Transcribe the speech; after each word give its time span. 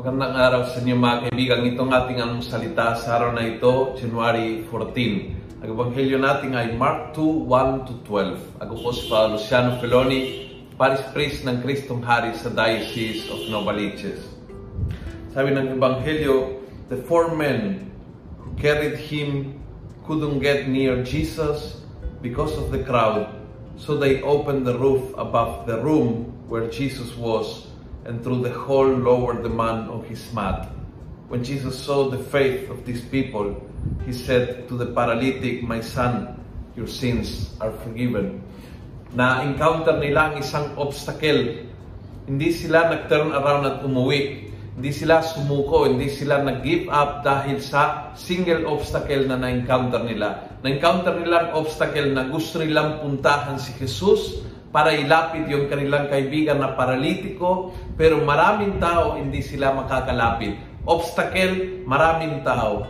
Magandang 0.00 0.32
araw 0.32 0.62
sa 0.64 0.80
inyo 0.80 0.96
mga 0.96 1.28
kaibigan. 1.28 1.60
Itong 1.76 1.92
ating 1.92 2.24
anong 2.24 2.40
salita 2.40 2.96
sa 2.96 3.20
araw 3.20 3.36
na 3.36 3.44
ito, 3.44 3.92
January 4.00 4.64
14. 4.72 5.60
Ang 5.60 5.68
ebanghelyo 5.76 6.16
natin 6.16 6.56
ay 6.56 6.72
Mark 6.72 7.12
2, 7.12 7.44
1 7.44 7.84
to 7.84 8.00
12. 8.08 8.64
Ako 8.64 8.80
po 8.80 8.96
si 8.96 9.04
Father 9.12 9.36
Luciano 9.36 9.76
Feloni, 9.76 10.48
Paris 10.80 11.04
Priest 11.12 11.44
ng 11.44 11.60
Kristong 11.60 12.00
Hari 12.00 12.32
sa 12.32 12.48
Diocese 12.48 13.28
of 13.28 13.44
Novaliches. 13.52 14.24
Sabi 15.36 15.52
ng 15.52 15.76
ebanghelyo, 15.76 16.64
the 16.88 16.96
four 17.04 17.36
men 17.36 17.92
who 18.40 18.56
carried 18.56 18.96
him 18.96 19.60
couldn't 20.08 20.40
get 20.40 20.64
near 20.64 21.04
Jesus 21.04 21.84
because 22.24 22.56
of 22.56 22.72
the 22.72 22.80
crowd, 22.88 23.28
so 23.76 24.00
they 24.00 24.24
opened 24.24 24.64
the 24.64 24.80
roof 24.80 25.12
above 25.20 25.68
the 25.68 25.76
room 25.84 26.32
where 26.48 26.72
Jesus 26.72 27.12
was 27.20 27.69
and 28.04 28.22
through 28.24 28.42
the 28.42 28.52
hole 28.52 28.88
lowered 28.88 29.42
the 29.42 29.52
man 29.52 29.88
on 29.88 30.04
his 30.04 30.20
mat. 30.32 30.68
When 31.28 31.44
Jesus 31.44 31.78
saw 31.78 32.10
the 32.10 32.18
faith 32.18 32.70
of 32.70 32.82
these 32.84 33.02
people, 33.06 33.54
he 34.04 34.12
said 34.12 34.66
to 34.68 34.74
the 34.74 34.90
paralytic, 34.90 35.62
My 35.62 35.80
son, 35.80 36.40
your 36.74 36.88
sins 36.90 37.54
are 37.60 37.70
forgiven. 37.86 38.42
Na-encounter 39.14 39.98
nila 39.98 40.34
ang 40.34 40.42
isang 40.42 40.74
obstacle. 40.74 41.66
Hindi 42.26 42.50
sila 42.50 42.90
nag-turn 42.90 43.30
around 43.30 43.62
at 43.66 43.78
umuwi. 43.82 44.50
Hindi 44.80 44.90
sila 44.94 45.20
sumuko, 45.20 45.84
hindi 45.84 46.08
sila 46.08 46.40
nag-give 46.46 46.88
up 46.88 47.26
dahil 47.26 47.58
sa 47.60 48.14
single 48.16 48.64
obstacle 48.70 49.26
na 49.26 49.36
na-encounter 49.36 50.02
nila. 50.02 50.58
Na-encounter 50.62 51.14
nila 51.20 51.46
ang 51.46 51.62
obstacle 51.62 52.10
na 52.10 52.26
gusto 52.30 52.62
nilang 52.62 53.02
puntahan 53.02 53.58
si 53.58 53.74
Jesus 53.76 54.40
para 54.70 54.94
ilapit 54.94 55.50
yung 55.50 55.66
kanilang 55.66 56.06
kaibigan 56.06 56.62
na 56.62 56.78
paralitiko, 56.78 57.74
pero 57.98 58.22
maraming 58.22 58.78
tao 58.78 59.18
hindi 59.18 59.42
sila 59.42 59.74
makakalapit. 59.74 60.54
Obstacle, 60.86 61.84
maraming 61.84 62.46
tao. 62.46 62.86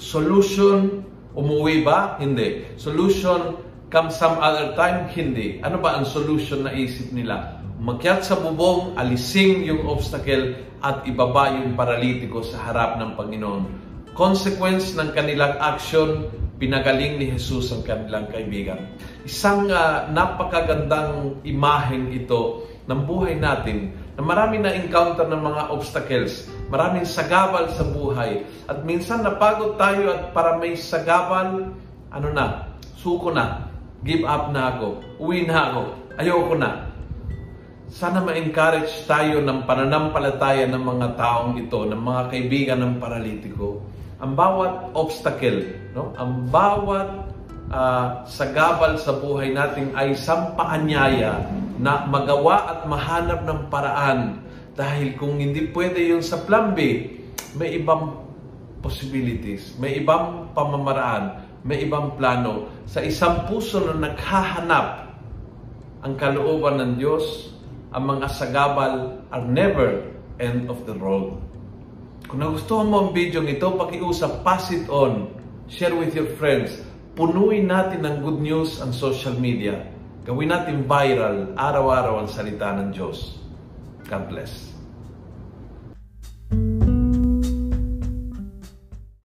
Solution, 0.00 1.04
umuwi 1.36 1.84
ba? 1.84 2.16
Hindi. 2.16 2.64
Solution, 2.80 3.60
come 3.92 4.08
some 4.08 4.40
other 4.40 4.72
time? 4.74 5.06
Hindi. 5.12 5.60
Ano 5.60 5.78
ba 5.78 6.00
ang 6.00 6.08
solution 6.08 6.64
na 6.64 6.72
isip 6.72 7.12
nila? 7.12 7.60
Makyat 7.82 8.24
sa 8.24 8.40
bubong, 8.40 8.96
alising 8.96 9.68
yung 9.68 9.84
obstacle 9.86 10.54
at 10.82 11.04
ibaba 11.06 11.54
yung 11.54 11.76
paralitiko 11.76 12.42
sa 12.42 12.70
harap 12.70 12.98
ng 12.98 13.14
Panginoon. 13.14 13.62
Consequence 14.16 14.96
ng 14.96 15.14
kanilang 15.14 15.54
action, 15.60 16.26
pinagaling 16.62 17.18
ni 17.18 17.34
Jesus 17.34 17.74
ang 17.74 17.82
kanilang 17.82 18.30
kaibigan. 18.30 18.86
Isang 19.26 19.66
uh, 19.66 20.06
napakagandang 20.14 21.42
imaheng 21.42 22.14
ito 22.14 22.70
ng 22.86 23.02
buhay 23.02 23.34
natin 23.34 23.90
na 24.14 24.22
marami 24.22 24.62
na 24.62 24.70
encounter 24.70 25.26
ng 25.26 25.42
mga 25.42 25.62
obstacles, 25.74 26.46
maraming 26.70 27.02
sagabal 27.02 27.66
sa 27.74 27.82
buhay. 27.82 28.46
At 28.70 28.86
minsan 28.86 29.26
napagod 29.26 29.74
tayo 29.74 30.14
at 30.14 30.30
para 30.30 30.54
may 30.62 30.78
sagabal, 30.78 31.74
ano 32.14 32.28
na, 32.30 32.70
suko 32.94 33.34
na, 33.34 33.66
give 34.06 34.22
up 34.22 34.54
na 34.54 34.78
ako, 34.78 35.02
uwi 35.18 35.42
na 35.42 35.58
ako, 35.66 35.82
ayoko 36.22 36.54
na. 36.54 36.94
Sana 37.90 38.22
ma-encourage 38.22 39.02
tayo 39.10 39.42
ng 39.42 39.66
pananampalataya 39.66 40.70
ng 40.70 40.78
mga 40.80 41.08
taong 41.18 41.58
ito, 41.58 41.90
ng 41.90 41.98
mga 41.98 42.22
kaibigan 42.30 42.78
ng 42.86 42.94
paralitiko, 43.02 43.82
ang 44.22 44.38
bawat 44.38 44.94
obstacle, 44.94 45.74
no? 45.98 46.14
Ang 46.14 46.46
bawat 46.46 47.26
uh, 47.74 48.22
sagabal 48.30 48.94
sa 49.02 49.18
buhay 49.18 49.50
natin 49.50 49.90
ay 49.98 50.14
sampaanyaya 50.14 51.42
na 51.82 52.06
magawa 52.06 52.70
at 52.70 52.80
mahanap 52.86 53.42
ng 53.42 53.60
paraan 53.66 54.38
dahil 54.78 55.18
kung 55.18 55.42
hindi 55.42 55.68
pwede 55.74 56.00
yung 56.06 56.22
sa 56.22 56.38
plan 56.46 56.72
B, 56.72 57.10
may 57.58 57.76
ibang 57.76 58.22
possibilities, 58.80 59.74
may 59.76 59.98
ibang 60.00 60.54
pamamaraan, 60.54 61.42
may 61.66 61.82
ibang 61.82 62.14
plano. 62.14 62.70
Sa 62.88 63.02
isang 63.02 63.50
puso 63.50 63.82
na 63.84 64.06
naghahanap 64.06 65.12
ang 66.06 66.14
kalooban 66.14 66.78
ng 66.78 66.92
Diyos, 66.96 67.52
ang 67.92 68.06
mga 68.06 68.26
sagabal 68.32 69.20
are 69.28 69.44
never 69.44 70.08
end 70.40 70.70
of 70.72 70.82
the 70.88 70.96
road. 70.96 71.36
Kung 72.32 72.40
nagustuhan 72.40 72.88
mo 72.88 72.96
ang 72.96 73.10
video 73.12 73.44
ito, 73.44 73.76
pakiusap, 73.76 74.40
pass 74.40 74.72
it 74.72 74.88
on, 74.88 75.36
share 75.68 75.92
with 75.92 76.16
your 76.16 76.32
friends. 76.40 76.80
Punuin 77.12 77.68
natin 77.68 78.08
ng 78.08 78.24
good 78.24 78.40
news 78.40 78.80
ang 78.80 78.88
social 78.88 79.36
media. 79.36 79.84
Gawin 80.24 80.48
natin 80.48 80.88
viral, 80.88 81.52
araw-araw 81.60 82.24
ang 82.24 82.32
salita 82.32 82.72
ng 82.72 82.88
Diyos. 82.88 83.36
God 84.08 84.32
bless. 84.32 84.71